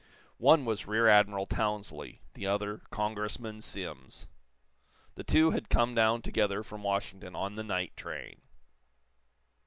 [0.39, 4.27] One was Rear Admiral Townsley, the other Congressman Simms.
[5.13, 8.41] The two had come down together from Washington on the night train.